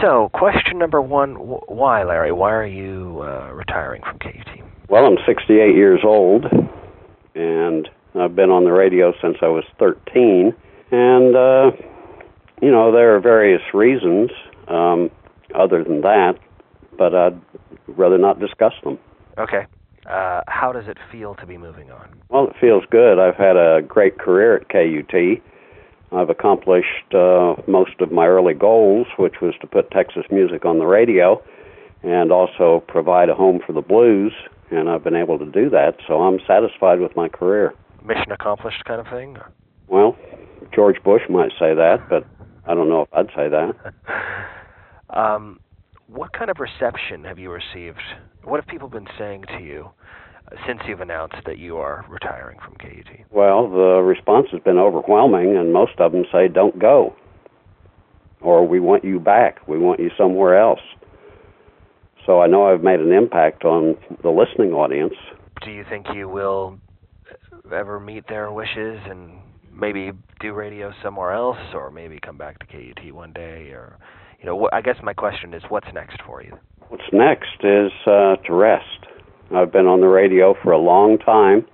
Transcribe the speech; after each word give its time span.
So, 0.00 0.30
question 0.34 0.78
number 0.78 1.00
one: 1.00 1.34
Why, 1.34 2.04
Larry? 2.04 2.32
Why 2.32 2.52
are 2.52 2.66
you 2.66 3.20
uh, 3.22 3.50
retiring 3.52 4.02
from 4.02 4.18
KUT? 4.18 4.60
Well, 4.88 5.06
I'm 5.06 5.16
68 5.26 5.74
years 5.74 6.00
old, 6.04 6.44
and 7.34 7.88
I've 8.14 8.36
been 8.36 8.50
on 8.50 8.64
the 8.64 8.72
radio 8.72 9.12
since 9.20 9.36
I 9.42 9.48
was 9.48 9.64
13. 9.78 10.54
And 10.92 11.36
uh, 11.36 11.70
you 12.60 12.70
know, 12.70 12.92
there 12.92 13.14
are 13.14 13.20
various 13.20 13.62
reasons 13.74 14.30
um, 14.68 15.10
other 15.54 15.82
than 15.82 16.00
that, 16.02 16.34
but 16.98 17.14
I'd 17.14 17.40
rather 17.88 18.18
not 18.18 18.40
discuss 18.40 18.72
them. 18.84 18.98
Okay. 19.38 19.66
Uh, 20.08 20.42
how 20.46 20.72
does 20.72 20.86
it 20.86 20.98
feel 21.10 21.34
to 21.34 21.46
be 21.46 21.58
moving 21.58 21.90
on? 21.90 22.08
Well, 22.28 22.48
it 22.48 22.54
feels 22.60 22.84
good. 22.90 23.18
I've 23.18 23.36
had 23.36 23.56
a 23.56 23.82
great 23.82 24.18
career 24.18 24.56
at 24.56 24.68
KUT. 24.68 25.42
I've 26.12 26.30
accomplished 26.30 27.14
uh, 27.14 27.54
most 27.66 28.00
of 28.00 28.12
my 28.12 28.26
early 28.26 28.54
goals, 28.54 29.06
which 29.18 29.36
was 29.42 29.54
to 29.60 29.66
put 29.66 29.90
Texas 29.90 30.24
music 30.30 30.64
on 30.64 30.78
the 30.78 30.86
radio 30.86 31.42
and 32.02 32.30
also 32.30 32.84
provide 32.86 33.28
a 33.28 33.34
home 33.34 33.60
for 33.66 33.72
the 33.72 33.80
blues, 33.80 34.32
and 34.70 34.88
I've 34.88 35.02
been 35.02 35.16
able 35.16 35.38
to 35.38 35.46
do 35.46 35.68
that, 35.70 35.96
so 36.06 36.22
I'm 36.22 36.38
satisfied 36.46 37.00
with 37.00 37.16
my 37.16 37.28
career. 37.28 37.74
Mission 38.04 38.30
accomplished 38.30 38.84
kind 38.84 39.00
of 39.00 39.06
thing? 39.08 39.36
Well, 39.88 40.16
George 40.74 41.02
Bush 41.02 41.22
might 41.28 41.50
say 41.58 41.74
that, 41.74 42.06
but 42.08 42.24
I 42.66 42.74
don't 42.74 42.88
know 42.88 43.02
if 43.02 43.08
I'd 43.12 43.26
say 43.34 43.48
that. 43.48 43.74
um, 45.10 45.58
what 46.06 46.32
kind 46.32 46.50
of 46.50 46.58
reception 46.60 47.24
have 47.24 47.38
you 47.38 47.50
received? 47.50 48.00
What 48.44 48.60
have 48.60 48.68
people 48.68 48.88
been 48.88 49.08
saying 49.18 49.44
to 49.58 49.64
you 49.64 49.90
since 50.66 50.80
you've 50.86 51.00
announced 51.00 51.36
that 51.46 51.58
you 51.58 51.76
are 51.78 52.04
retiring 52.08 52.58
from 52.64 52.74
KUT? 52.74 53.26
Well, 53.30 53.68
the 53.68 54.02
response 54.02 54.46
has 54.52 54.60
been 54.62 54.78
overwhelming, 54.78 55.56
and 55.56 55.72
most 55.72 55.92
of 55.98 56.12
them 56.12 56.24
say, 56.32 56.48
don't 56.48 56.78
go. 56.78 57.14
Or 58.40 58.66
we 58.66 58.80
want 58.80 59.04
you 59.04 59.18
back. 59.18 59.66
We 59.66 59.78
want 59.78 59.98
you 60.00 60.10
somewhere 60.16 60.58
else. 60.58 60.80
So 62.26 62.40
I 62.40 62.46
know 62.46 62.66
I've 62.66 62.82
made 62.82 63.00
an 63.00 63.12
impact 63.12 63.64
on 63.64 63.96
the 64.22 64.30
listening 64.30 64.72
audience. 64.72 65.14
Do 65.64 65.70
you 65.70 65.84
think 65.88 66.06
you 66.14 66.28
will 66.28 66.78
ever 67.72 67.98
meet 67.98 68.28
their 68.28 68.52
wishes 68.52 69.00
and 69.08 69.38
maybe 69.72 70.12
do 70.40 70.52
radio 70.52 70.92
somewhere 71.02 71.32
else, 71.32 71.58
or 71.74 71.90
maybe 71.90 72.18
come 72.24 72.36
back 72.36 72.58
to 72.60 72.66
KUT 72.66 73.12
one 73.12 73.32
day, 73.32 73.70
or 73.70 73.98
you 74.40 74.46
know, 74.46 74.68
I 74.72 74.80
guess 74.80 74.96
my 75.02 75.14
question 75.14 75.54
is, 75.54 75.62
what's 75.68 75.88
next 75.94 76.20
for 76.26 76.42
you? 76.42 76.52
What's 76.88 77.02
next 77.12 77.64
is 77.64 77.90
uh, 78.06 78.36
to 78.46 78.52
rest. 78.52 79.06
I've 79.54 79.70
been 79.70 79.86
on 79.86 80.00
the 80.00 80.08
radio 80.08 80.54
for 80.60 80.72
a 80.72 80.78
long 80.78 81.18
time, 81.18 81.64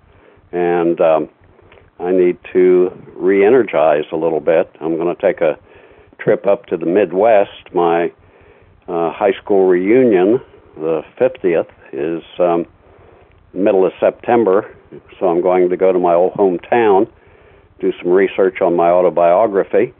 and 0.52 1.00
um, 1.00 1.28
I 1.98 2.12
need 2.12 2.36
to 2.52 2.90
re-energize 3.16 4.04
a 4.12 4.16
little 4.16 4.40
bit. 4.40 4.70
I'm 4.80 4.96
going 4.96 5.14
to 5.14 5.20
take 5.20 5.40
a 5.40 5.58
trip 6.18 6.46
up 6.46 6.66
to 6.66 6.76
the 6.76 6.84
Midwest. 6.84 7.72
My 7.72 8.12
uh, 8.88 9.10
high 9.12 9.32
school 9.42 9.66
reunion, 9.68 10.40
the 10.76 11.02
50th, 11.18 11.68
is 11.92 12.22
um, 12.38 12.66
middle 13.54 13.86
of 13.86 13.92
September, 13.98 14.76
so 15.18 15.28
I'm 15.28 15.40
going 15.40 15.70
to 15.70 15.76
go 15.76 15.92
to 15.92 15.98
my 15.98 16.12
old 16.12 16.34
hometown, 16.34 17.10
do 17.80 17.92
some 18.02 18.10
research 18.10 18.60
on 18.60 18.76
my 18.76 18.90
autobiography 18.90 19.94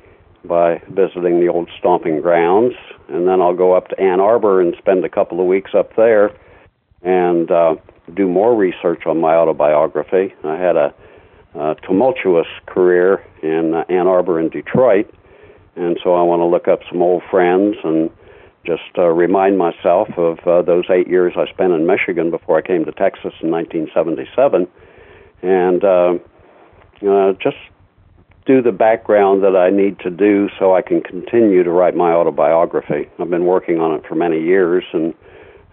by 0.44 0.82
visiting 0.90 1.40
the 1.40 1.48
old 1.48 1.70
stomping 1.78 2.20
grounds, 2.20 2.74
and 3.08 3.26
then 3.26 3.40
I'll 3.40 3.56
go 3.56 3.72
up 3.72 3.88
to 3.88 3.98
Ann 3.98 4.20
Arbor 4.20 4.60
and 4.60 4.74
spend 4.78 5.04
a 5.06 5.08
couple 5.08 5.40
of 5.40 5.46
weeks 5.46 5.70
up 5.74 5.96
there 5.96 6.32
and 7.03 7.50
uh, 7.50 7.75
do 8.14 8.28
more 8.28 8.55
research 8.55 9.06
on 9.06 9.20
my 9.20 9.34
autobiography. 9.34 10.34
I 10.45 10.56
had 10.56 10.77
a, 10.77 10.95
a 11.55 11.77
tumultuous 11.86 12.47
career 12.67 13.25
in 13.42 13.75
uh, 13.75 13.84
Ann 13.89 14.06
Arbor 14.06 14.39
and 14.39 14.50
Detroit, 14.50 15.12
and 15.77 15.98
so 16.03 16.14
I 16.14 16.23
want 16.23 16.41
to 16.41 16.47
look 16.47 16.69
up 16.69 16.80
some 16.91 17.03
old 17.03 17.23
friends 17.30 17.77
and 17.84 18.11
just 18.64 18.83
uh, 18.97 19.08
remind 19.08 19.58
myself 19.58 20.08
of 20.17 20.39
uh, 20.47 20.62
those 20.62 20.84
eight 20.91 21.08
years 21.08 21.34
I 21.36 21.50
spent 21.50 21.73
in 21.73 21.86
Michigan 21.86 22.30
before 22.30 22.58
I 22.58 22.62
came 22.62 22.84
to 22.84 22.92
Texas 22.92 23.33
in 23.42 23.50
1977, 23.50 24.69
and 25.42 25.84
uh, 25.84 26.14
uh, 27.08 27.33
just 27.42 27.57
do 28.46 28.62
the 28.62 28.73
background 28.73 29.42
that 29.42 29.57
I 29.57 29.70
need 29.70 29.98
to 30.01 30.11
do 30.11 30.48
so 30.58 30.74
I 30.74 30.83
can 30.83 31.01
continue 31.01 31.62
to 31.62 31.70
write 31.70 31.96
my 31.96 32.12
autobiography. 32.12 33.08
I've 33.18 33.30
been 33.30 33.46
working 33.46 33.79
on 33.79 33.95
it 33.95 34.07
for 34.07 34.14
many 34.14 34.41
years, 34.41 34.85
and 34.92 35.14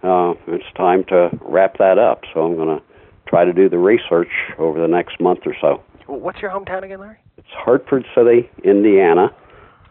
uh, 0.02 0.34
it's 0.46 0.64
time 0.76 1.04
to 1.04 1.30
wrap 1.42 1.78
that 1.78 1.98
up. 1.98 2.22
So 2.32 2.44
I'm 2.44 2.56
going 2.56 2.78
to 2.78 2.84
try 3.28 3.44
to 3.44 3.52
do 3.52 3.68
the 3.68 3.78
research 3.78 4.30
over 4.58 4.80
the 4.80 4.88
next 4.88 5.20
month 5.20 5.40
or 5.46 5.54
so. 5.60 5.82
What's 6.06 6.40
your 6.40 6.50
hometown 6.50 6.82
again, 6.82 7.00
Larry? 7.00 7.18
It's 7.36 7.46
Hartford 7.52 8.04
City, 8.14 8.50
Indiana, 8.64 9.32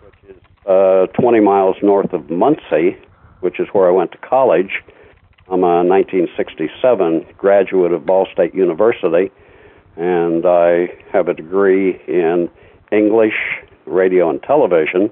which 0.03 0.35
is 0.35 0.41
uh, 0.67 1.07
20 1.19 1.39
miles 1.39 1.77
north 1.81 2.11
of 2.13 2.29
Muncie, 2.29 2.97
which 3.39 3.59
is 3.59 3.67
where 3.71 3.87
I 3.87 3.91
went 3.91 4.11
to 4.11 4.17
college. 4.17 4.83
I'm 5.51 5.63
a 5.63 5.83
1967 5.83 7.25
graduate 7.37 7.91
of 7.91 8.05
Ball 8.05 8.27
State 8.31 8.53
University, 8.53 9.31
and 9.95 10.45
I 10.45 10.89
have 11.11 11.27
a 11.27 11.33
degree 11.33 11.99
in 12.07 12.49
English, 12.91 13.33
radio, 13.85 14.29
and 14.29 14.43
television, 14.43 15.09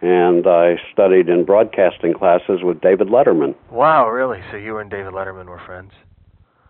and 0.00 0.46
I 0.46 0.76
studied 0.92 1.28
in 1.28 1.44
broadcasting 1.44 2.14
classes 2.14 2.60
with 2.62 2.80
David 2.80 3.08
Letterman. 3.08 3.54
Wow, 3.70 4.08
really? 4.08 4.40
So 4.50 4.56
you 4.56 4.78
and 4.78 4.90
David 4.90 5.12
Letterman 5.12 5.46
were 5.46 5.60
friends? 5.66 5.92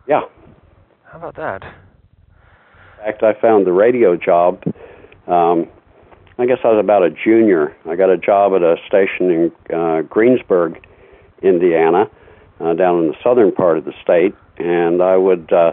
Yeah. 0.08 0.22
How 1.04 1.18
about 1.18 1.36
that? 1.36 1.62
In 1.62 3.04
fact, 3.04 3.22
I 3.22 3.40
found 3.40 3.66
the 3.66 3.72
radio 3.72 4.16
job. 4.16 4.62
Um, 5.26 5.68
I 6.38 6.46
guess 6.46 6.58
I 6.64 6.68
was 6.68 6.80
about 6.82 7.02
a 7.02 7.10
junior. 7.10 7.76
I 7.88 7.96
got 7.96 8.10
a 8.10 8.18
job 8.18 8.52
at 8.54 8.62
a 8.62 8.76
station 8.86 9.30
in 9.30 9.76
uh, 9.76 10.02
Greensburg, 10.02 10.84
Indiana, 11.42 12.10
uh, 12.60 12.74
down 12.74 13.00
in 13.00 13.08
the 13.08 13.16
southern 13.22 13.52
part 13.52 13.78
of 13.78 13.84
the 13.84 13.92
state, 14.02 14.34
and 14.58 15.02
I 15.02 15.16
would 15.16 15.52
uh, 15.52 15.72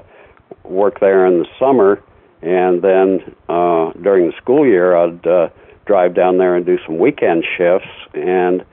work 0.63 0.99
there 0.99 1.25
in 1.25 1.39
the 1.39 1.47
summer 1.59 2.03
and 2.41 2.83
then 2.83 3.35
uh, 3.49 3.91
during 4.03 4.27
the 4.27 4.33
school 4.37 4.65
year, 4.65 4.95
I'd 4.95 5.25
uh, 5.25 5.49
drive 5.87 6.15
down 6.15 6.37
there 6.37 6.55
and 6.55 6.65
do 6.65 6.77
some 6.85 6.99
weekend 6.99 7.45
shifts. 7.57 7.87
And 8.13 8.63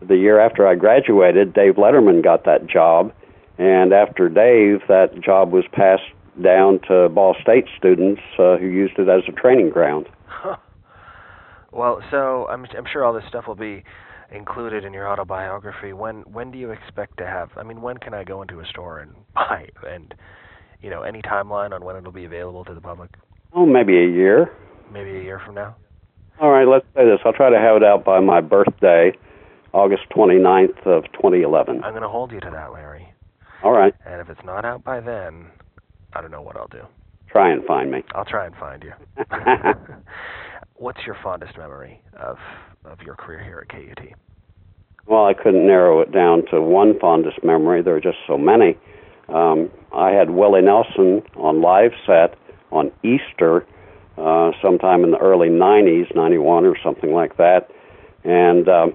the 0.00 0.16
year 0.16 0.40
after 0.40 0.66
I 0.66 0.74
graduated, 0.74 1.52
Dave 1.52 1.74
Letterman 1.74 2.22
got 2.22 2.44
that 2.44 2.66
job. 2.66 3.12
And 3.58 3.92
after 3.92 4.28
Dave, 4.28 4.80
that 4.88 5.20
job 5.22 5.52
was 5.52 5.64
passed 5.72 6.02
down 6.42 6.80
to 6.88 7.08
Ball 7.08 7.34
State 7.40 7.66
students 7.78 8.20
uh, 8.38 8.56
who 8.56 8.66
used 8.66 8.98
it 8.98 9.08
as 9.08 9.22
a 9.28 9.32
training 9.32 9.70
ground. 9.70 10.06
Huh. 10.26 10.56
Well, 11.72 12.00
so 12.10 12.46
I'm 12.48 12.64
I'm 12.74 12.86
sure 12.90 13.04
all 13.04 13.12
this 13.12 13.24
stuff 13.28 13.46
will 13.46 13.54
be 13.54 13.84
included 14.32 14.82
in 14.84 14.94
your 14.94 15.06
autobiography. 15.06 15.92
When 15.92 16.22
when 16.22 16.50
do 16.50 16.56
you 16.56 16.70
expect 16.70 17.18
to 17.18 17.26
have? 17.26 17.50
I 17.54 17.64
mean, 17.64 17.82
when 17.82 17.98
can 17.98 18.14
I 18.14 18.24
go 18.24 18.40
into 18.40 18.60
a 18.60 18.66
store 18.66 19.00
and 19.00 19.12
buy 19.34 19.68
and 19.86 20.14
you 20.80 20.90
know, 20.90 21.02
any 21.02 21.22
timeline 21.22 21.72
on 21.72 21.84
when 21.84 21.96
it'll 21.96 22.12
be 22.12 22.24
available 22.24 22.64
to 22.64 22.74
the 22.74 22.80
public? 22.80 23.10
Oh, 23.52 23.66
maybe 23.66 23.96
a 23.98 24.08
year. 24.08 24.52
Maybe 24.92 25.18
a 25.18 25.22
year 25.22 25.40
from 25.44 25.54
now. 25.54 25.76
All 26.40 26.50
right, 26.50 26.68
let's 26.68 26.84
say 26.94 27.04
this. 27.04 27.18
I'll 27.24 27.32
try 27.32 27.48
to 27.48 27.58
have 27.58 27.76
it 27.76 27.82
out 27.82 28.04
by 28.04 28.20
my 28.20 28.42
birthday, 28.42 29.12
August 29.72 30.02
29th 30.14 30.86
of 30.86 31.04
2011. 31.12 31.82
I'm 31.82 31.92
going 31.92 32.02
to 32.02 32.08
hold 32.08 32.30
you 32.30 32.40
to 32.40 32.50
that, 32.50 32.72
Larry. 32.72 33.08
All 33.62 33.72
right. 33.72 33.94
And 34.04 34.20
if 34.20 34.28
it's 34.28 34.44
not 34.44 34.64
out 34.64 34.84
by 34.84 35.00
then, 35.00 35.46
I 36.12 36.20
don't 36.20 36.30
know 36.30 36.42
what 36.42 36.56
I'll 36.56 36.68
do. 36.68 36.82
Try 37.30 37.50
and 37.52 37.64
find 37.64 37.90
me. 37.90 38.04
I'll 38.14 38.24
try 38.26 38.46
and 38.46 38.54
find 38.56 38.84
you. 38.84 38.92
What's 40.76 41.00
your 41.06 41.16
fondest 41.22 41.56
memory 41.56 42.00
of 42.20 42.36
of 42.84 43.00
your 43.00 43.14
career 43.14 43.42
here 43.42 43.66
at 43.66 43.68
KUT? 43.68 44.06
Well, 45.06 45.24
I 45.24 45.34
couldn't 45.34 45.66
narrow 45.66 46.00
it 46.00 46.12
down 46.12 46.44
to 46.50 46.60
one 46.60 46.98
fondest 46.98 47.42
memory. 47.42 47.82
There 47.82 47.96
are 47.96 48.00
just 48.00 48.18
so 48.26 48.36
many. 48.36 48.76
Um, 49.28 49.70
I 49.94 50.10
had 50.10 50.30
Willie 50.30 50.62
Nelson 50.62 51.22
on 51.36 51.62
live 51.62 51.92
set 52.06 52.38
on 52.70 52.92
Easter 53.02 53.66
uh, 54.18 54.52
sometime 54.62 55.04
in 55.04 55.10
the 55.10 55.18
early 55.18 55.48
90s, 55.48 56.14
91 56.14 56.64
or 56.64 56.76
something 56.82 57.12
like 57.12 57.36
that. 57.36 57.70
And 58.24 58.68
um, 58.68 58.94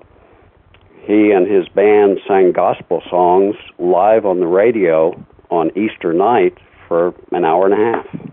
he 1.01 1.31
and 1.31 1.49
his 1.49 1.67
band 1.69 2.19
sang 2.27 2.51
gospel 2.51 3.01
songs 3.09 3.55
live 3.79 4.25
on 4.25 4.39
the 4.39 4.47
radio 4.47 5.13
on 5.49 5.69
Easter 5.77 6.13
night 6.13 6.57
for 6.87 7.13
an 7.31 7.45
hour 7.45 7.65
and 7.65 7.73
a 7.73 7.77
half. 7.77 8.31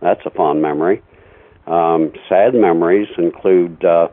That's 0.00 0.20
a 0.24 0.30
fond 0.30 0.62
memory. 0.62 1.02
Um, 1.66 2.12
sad 2.28 2.54
memories 2.54 3.08
include 3.18 3.84
uh, 3.84 4.08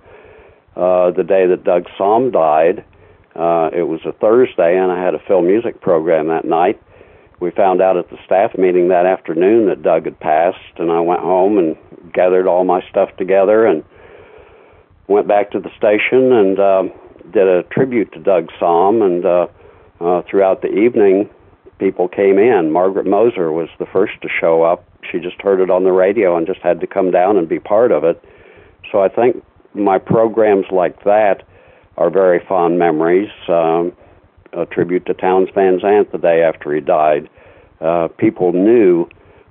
uh, 0.76 1.12
the 1.12 1.24
day 1.24 1.48
that 1.48 1.64
Doug 1.64 1.86
Sahm 1.98 2.32
died. 2.32 2.84
Uh, 3.36 3.70
it 3.74 3.84
was 3.84 4.02
a 4.06 4.12
Thursday, 4.12 4.78
and 4.78 4.92
I 4.92 5.04
had 5.04 5.16
a 5.16 5.20
film 5.20 5.48
music 5.48 5.82
program 5.82 6.28
that 6.28 6.46
night 6.46 6.82
we 7.40 7.52
found 7.52 7.82
out 7.82 7.98
at 7.98 8.10
the 8.10 8.18
staff 8.26 8.58
meeting 8.58 8.88
that 8.88 9.06
afternoon 9.06 9.68
that 9.68 9.84
Doug 9.84 10.06
had 10.06 10.20
passed, 10.20 10.58
and 10.78 10.92
I 10.92 11.00
went 11.00 11.22
home 11.22 11.58
and 11.58 11.78
gathered 12.14 12.48
all 12.48 12.64
my 12.64 12.82
stuff 12.90 13.10
together 13.18 13.66
and 13.66 13.84
went 15.08 15.28
back 15.28 15.52
to 15.52 15.60
the 15.60 15.70
station 15.78 16.32
and 16.34 16.60
uh, 16.60 16.84
did 17.32 17.48
a 17.48 17.64
tribute 17.64 18.12
to 18.14 18.20
Doug 18.20 18.50
Sahm. 18.60 19.04
And 19.04 19.26
uh, 19.26 19.48
uh, 20.00 20.22
throughout 20.30 20.62
the 20.62 20.70
evening, 20.70 21.30
people 21.80 22.08
came 22.08 22.38
in. 22.38 22.72
Margaret 22.72 23.06
Moser 23.06 23.52
was 23.52 23.70
the 23.80 23.86
first 23.86 24.14
to 24.22 24.30
show 24.30 24.64
up. 24.64 24.84
She 25.12 25.20
just 25.20 25.42
heard 25.42 25.62
it 25.62 25.70
on 25.70 25.84
the 25.84 25.92
radio 25.92 26.36
and 26.36 26.46
just 26.46 26.60
had 26.60 26.80
to 26.82 26.88
come 26.88 27.12
down 27.12 27.38
and 27.38 27.48
be 27.48 27.60
part 27.60 27.92
of 27.92 28.04
it. 28.04 28.24
So 28.92 29.02
I 29.02 29.10
think 29.10 29.44
my 29.74 29.98
programs 29.98 30.66
like 30.72 31.04
that 31.04 31.44
are 31.98 32.10
very 32.10 32.44
fond 32.48 32.78
memories. 32.78 33.30
Um, 33.48 33.94
a 34.54 34.66
tribute 34.66 35.06
to 35.06 35.14
Townes 35.14 35.50
Van 35.54 35.80
Zandt 35.80 36.12
the 36.12 36.18
day 36.18 36.42
after 36.42 36.74
he 36.74 36.82
died. 36.82 37.30
Uh, 37.82 38.08
people 38.08 38.54
knew 38.54 39.08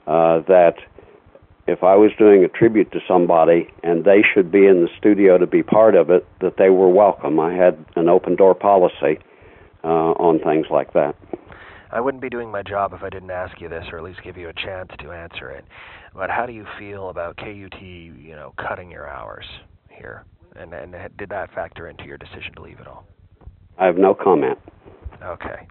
uh, 0.07 0.41
that 0.49 0.77
if 1.67 1.83
I 1.83 1.97
was 1.97 2.13
doing 2.19 2.45
a 2.45 2.49
tribute 2.49 2.93
to 2.93 3.01
somebody 3.09 3.69
and 3.83 4.05
they 4.05 4.23
should 4.23 4.53
be 4.53 4.67
in 4.67 4.83
the 4.83 4.89
studio 4.99 5.39
to 5.39 5.47
be 5.47 5.63
part 5.63 5.95
of 5.95 6.11
it, 6.11 6.27
that 6.41 6.57
they 6.59 6.71
were 6.71 6.89
welcome. 6.89 7.41
I 7.41 7.55
had 7.55 7.85
an 7.97 8.09
open 8.09 8.37
door 8.37 8.55
policy 8.55 9.19
uh, 9.83 10.13
on 10.19 10.39
things 10.41 10.67
like 10.71 10.93
that. 10.93 11.17
I 11.91 12.01
wouldn't 12.01 12.23
be 12.23 12.29
doing 12.29 12.51
my 12.51 12.63
job 12.63 12.93
if 12.93 13.03
I 13.03 13.11
didn't 13.11 13.31
ask 13.31 13.61
you 13.61 13.69
this, 13.69 13.85
or 13.91 13.99
at 13.99 14.05
least 14.05 14.23
give 14.23 14.37
you 14.37 14.49
a 14.49 14.53
chance 14.53 14.91
to 14.99 15.13
answer 15.13 15.51
it. 15.51 15.65
But 16.15 16.31
how 16.31 16.47
do 16.47 16.53
you 16.53 16.67
feel 16.79 17.11
about 17.11 17.37
KUT, 17.37 17.81
you 17.81 18.35
know, 18.35 18.55
cutting 18.59 18.91
your 18.91 19.09
hours 19.09 19.45
here, 19.89 20.25
and 20.57 20.73
and 20.73 20.95
did 21.17 21.29
that 21.31 21.55
factor 21.55 21.89
into 21.89 22.05
your 22.05 22.19
decision 22.19 22.55
to 22.57 22.63
leave 22.63 22.81
at 22.81 22.87
all? 22.87 23.07
I 23.79 23.87
have 23.87 23.99
no 23.99 24.15
comment. 24.15 24.59
Okay. 25.23 25.67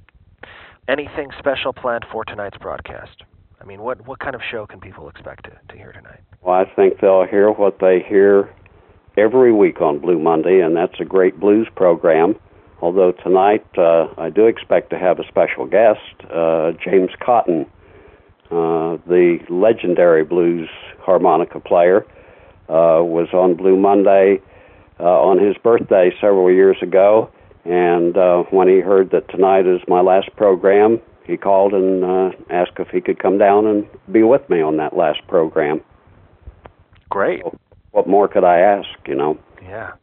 Anything 0.87 1.29
special 1.39 1.73
planned 1.73 2.05
for 2.11 2.23
tonight's 2.23 2.57
broadcast? 2.57 3.23
I 3.65 3.67
mean, 3.67 3.81
what 3.81 4.05
what 4.07 4.19
kind 4.19 4.35
of 4.35 4.41
show 4.51 4.67
can 4.67 4.79
people 4.79 5.09
expect 5.09 5.45
to, 5.45 5.51
to 5.69 5.75
hear 5.75 5.91
tonight? 5.91 6.19
Well, 6.43 6.55
I 6.55 6.65
think 6.75 6.99
they'll 7.01 7.25
hear 7.25 7.49
what 7.49 7.79
they 7.79 7.99
hear 8.07 8.53
every 9.17 9.51
week 9.51 9.81
on 9.81 9.97
Blue 9.97 10.19
Monday, 10.19 10.59
and 10.59 10.75
that's 10.75 10.99
a 10.99 11.05
great 11.05 11.39
blues 11.39 11.67
program. 11.75 12.35
Although 12.81 13.13
tonight 13.13 13.65
uh, 13.77 14.07
I 14.19 14.29
do 14.29 14.45
expect 14.45 14.91
to 14.91 14.99
have 14.99 15.19
a 15.19 15.27
special 15.27 15.65
guest, 15.65 15.99
uh, 16.31 16.73
James 16.83 17.09
Cotton, 17.19 17.65
uh, 18.51 19.01
the 19.07 19.39
legendary 19.49 20.23
blues 20.23 20.69
harmonica 20.99 21.59
player, 21.59 22.05
uh, 22.69 23.01
was 23.01 23.29
on 23.33 23.55
Blue 23.55 23.77
Monday 23.77 24.41
uh, 24.99 25.03
on 25.03 25.43
his 25.43 25.57
birthday 25.57 26.11
several 26.21 26.51
years 26.51 26.77
ago. 26.83 27.31
And 27.63 28.15
uh, 28.15 28.43
when 28.51 28.67
he 28.67 28.79
heard 28.79 29.09
that 29.09 29.27
tonight 29.29 29.65
is 29.65 29.81
my 29.87 30.01
last 30.01 30.29
program, 30.35 31.01
he 31.25 31.37
called 31.37 31.73
and 31.73 32.03
uh, 32.03 32.29
asked 32.49 32.73
if 32.79 32.89
he 32.89 33.01
could 33.01 33.19
come 33.19 33.37
down 33.37 33.65
and 33.65 33.87
be 34.11 34.23
with 34.23 34.47
me 34.49 34.61
on 34.61 34.77
that 34.77 34.95
last 34.95 35.19
program. 35.27 35.81
Great. 37.09 37.41
So 37.43 37.57
what 37.91 38.07
more 38.07 38.27
could 38.27 38.43
I 38.43 38.59
ask, 38.59 38.87
you 39.07 39.15
know? 39.15 39.37
Yeah. 39.63 39.93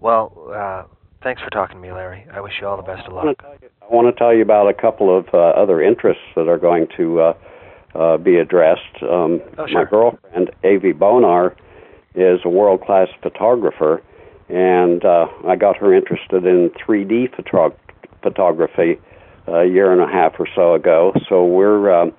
Well, 0.00 0.50
uh, 0.54 0.84
thanks 1.22 1.42
for 1.42 1.50
talking 1.50 1.76
to 1.76 1.82
me, 1.82 1.92
Larry. 1.92 2.26
I 2.32 2.40
wish 2.40 2.54
you 2.60 2.66
all 2.66 2.76
the 2.76 2.82
best 2.82 3.06
of 3.06 3.12
luck. 3.12 3.36
I 3.42 3.94
want 3.94 4.14
to 4.14 4.18
tell 4.18 4.34
you 4.34 4.42
about 4.42 4.68
a 4.68 4.74
couple 4.74 5.16
of 5.16 5.26
uh, 5.32 5.38
other 5.38 5.82
interests 5.82 6.22
that 6.36 6.48
are 6.48 6.58
going 6.58 6.86
to 6.96 7.20
uh, 7.20 7.32
uh, 7.94 8.16
be 8.18 8.36
addressed. 8.36 9.02
Um, 9.02 9.40
oh, 9.58 9.66
sure. 9.66 9.84
My 9.84 9.90
girlfriend, 9.90 10.50
Avi 10.64 10.92
Bonar, 10.92 11.56
is 12.14 12.40
a 12.44 12.48
world 12.48 12.82
class 12.82 13.08
photographer, 13.22 14.02
and 14.48 15.04
uh, 15.04 15.26
I 15.46 15.56
got 15.56 15.76
her 15.76 15.94
interested 15.94 16.44
in 16.44 16.70
3D 16.70 17.34
photog- 17.34 17.76
photography 18.22 18.98
a 19.46 19.64
year 19.64 19.92
and 19.92 20.00
a 20.00 20.06
half 20.06 20.34
or 20.38 20.46
so 20.54 20.74
ago. 20.74 21.12
So 21.28 21.44
we're 21.44 21.90
uh, 21.90 22.10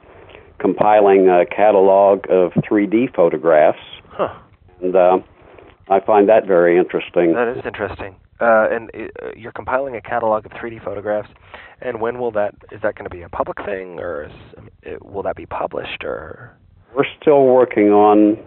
compiling 0.60 1.30
a 1.30 1.46
catalog 1.46 2.26
of 2.30 2.52
3D 2.54 3.16
photographs, 3.16 3.80
huh. 4.10 4.34
and 4.82 4.96
uh, 4.96 5.20
I 5.90 6.00
find 6.00 6.30
that 6.30 6.46
very 6.48 6.78
interesting. 6.78 7.34
That 7.34 7.56
is 7.58 7.66
interesting. 7.66 8.16
Uh, 8.40 8.68
and 8.72 8.90
uh, 8.96 9.30
you're 9.36 9.52
compiling 9.52 9.96
a 9.96 10.02
catalog 10.02 10.46
of 10.46 10.52
3D 10.54 10.84
photographs. 10.84 11.30
And 11.82 12.02
when 12.02 12.20
will 12.20 12.32
that? 12.32 12.56
Is 12.72 12.82
that 12.82 12.96
going 12.96 13.10
to 13.10 13.16
be 13.16 13.22
a 13.22 13.30
public 13.30 13.58
thing, 13.66 14.00
or 14.00 14.26
is, 14.26 14.66
it, 14.82 15.06
will 15.06 15.24
that 15.24 15.36
be 15.36 15.46
published, 15.46 16.04
or? 16.04 16.58
We're 16.96 17.06
still 17.22 17.46
working 17.46 17.90
on 17.90 18.38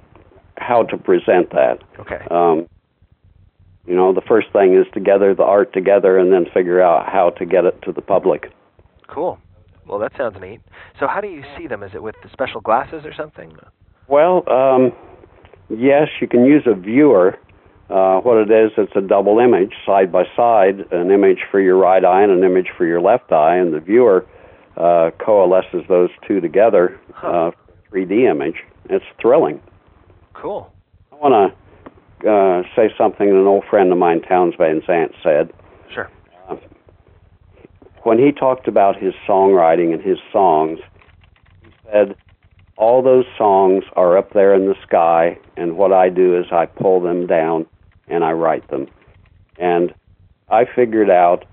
how 0.56 0.84
to 0.84 0.96
present 0.96 1.50
that. 1.50 1.78
Okay. 1.98 2.24
Um, 2.30 2.66
you 3.86 3.94
know, 3.94 4.12
the 4.12 4.22
first 4.22 4.48
thing 4.52 4.74
is 4.74 4.86
to 4.94 5.00
gather 5.00 5.34
the 5.34 5.42
art 5.42 5.72
together 5.72 6.18
and 6.18 6.32
then 6.32 6.46
figure 6.52 6.80
out 6.80 7.06
how 7.06 7.30
to 7.30 7.44
get 7.44 7.64
it 7.64 7.80
to 7.82 7.92
the 7.92 8.00
public. 8.00 8.50
Cool. 9.14 9.38
Well, 9.86 9.98
that 10.00 10.12
sounds 10.16 10.36
neat. 10.40 10.60
So, 10.98 11.06
how 11.06 11.20
do 11.20 11.28
you 11.28 11.44
see 11.56 11.68
them? 11.68 11.82
Is 11.82 11.92
it 11.94 12.02
with 12.02 12.16
the 12.22 12.30
special 12.32 12.60
glasses 12.60 13.04
or 13.04 13.14
something? 13.14 13.56
Well, 14.08 14.42
um, 14.50 14.92
yes, 15.70 16.08
you 16.20 16.26
can 16.26 16.44
use 16.44 16.64
a 16.66 16.74
viewer. 16.74 17.38
Uh, 17.90 18.18
what 18.20 18.38
it 18.38 18.50
is, 18.50 18.72
it's 18.78 18.96
a 18.96 19.00
double 19.00 19.38
image, 19.38 19.72
side 19.84 20.10
by 20.10 20.24
side, 20.34 20.86
an 20.90 21.10
image 21.10 21.40
for 21.50 21.60
your 21.60 21.76
right 21.76 22.02
eye 22.04 22.22
and 22.22 22.32
an 22.32 22.42
image 22.42 22.68
for 22.76 22.86
your 22.86 23.00
left 23.00 23.30
eye, 23.30 23.56
and 23.56 23.74
the 23.74 23.78
viewer 23.78 24.26
uh, 24.78 25.10
coalesces 25.24 25.82
those 25.88 26.08
two 26.26 26.40
together, 26.40 26.98
huh. 27.12 27.28
uh, 27.28 27.50
3D 27.92 28.28
image. 28.28 28.56
It's 28.88 29.04
thrilling. 29.20 29.60
Cool. 30.32 30.72
I 31.12 31.16
want 31.16 31.54
to 32.22 32.30
uh, 32.30 32.62
say 32.74 32.92
something 32.96 33.28
an 33.28 33.46
old 33.46 33.64
friend 33.68 33.92
of 33.92 33.98
mine, 33.98 34.22
Townes 34.22 34.54
Van 34.58 34.82
Zandt, 34.86 35.12
said. 35.22 35.52
When 38.04 38.18
he 38.18 38.32
talked 38.32 38.68
about 38.68 38.96
his 38.96 39.14
songwriting 39.26 39.94
and 39.94 40.02
his 40.02 40.18
songs, 40.30 40.78
he 41.62 41.70
said, 41.90 42.14
All 42.76 43.02
those 43.02 43.24
songs 43.36 43.84
are 43.96 44.18
up 44.18 44.34
there 44.34 44.54
in 44.54 44.66
the 44.66 44.74
sky, 44.86 45.38
and 45.56 45.78
what 45.78 45.90
I 45.90 46.10
do 46.10 46.38
is 46.38 46.44
I 46.52 46.66
pull 46.66 47.00
them 47.00 47.26
down 47.26 47.64
and 48.06 48.22
I 48.22 48.32
write 48.32 48.68
them. 48.68 48.88
And 49.58 49.94
I 50.50 50.66
figured 50.66 51.08
out 51.08 51.46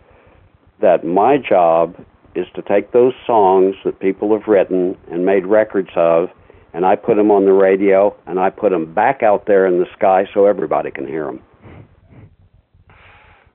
that 0.82 1.06
my 1.06 1.38
job 1.38 1.96
is 2.36 2.48
to 2.56 2.62
take 2.62 2.92
those 2.92 3.14
songs 3.26 3.76
that 3.86 4.02
people 4.02 4.38
have 4.38 4.46
written 4.46 4.98
and 5.10 5.26
made 5.26 5.46
records 5.46 5.92
of, 5.96 6.30
and 6.74 6.86
I 6.86 6.98
put 6.98 7.16
them 7.16 7.32
on 7.32 7.46
the 7.46 7.54
radio, 7.54 8.14
and 8.28 8.40
I 8.40 8.50
put 8.50 8.72
them 8.72 8.94
back 8.94 9.24
out 9.24 9.46
there 9.46 9.66
in 9.66 9.80
the 9.80 9.88
sky 9.96 10.28
so 10.34 10.48
everybody 10.48 10.92
can 10.92 11.08
hear 11.08 11.26
them. 11.28 11.42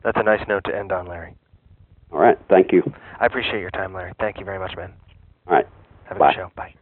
That's 0.03 0.19
a 0.19 0.23
nice 0.23 0.47
note 0.49 0.65
to 0.65 0.75
end 0.75 0.93
on, 0.93 1.07
Larry. 1.07 1.35
All 2.13 2.19
right. 2.19 2.39
Thank 2.49 2.73
you. 2.73 2.83
I 3.21 3.27
appreciate 3.27 3.61
your 3.61 3.71
time, 3.71 3.93
Larry. 3.95 4.13
Thank 4.21 4.39
you 4.39 4.45
very 4.45 4.59
much, 4.59 4.77
man. 4.77 4.93
All 5.47 5.55
right. 5.57 5.67
Have 6.05 6.17
a 6.17 6.21
Bye. 6.21 6.33
good 6.33 6.37
show. 6.37 6.53
Bye. 6.57 6.75